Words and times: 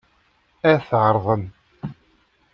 Ad 0.71 0.79
t-ɛerḍen. 0.87 1.43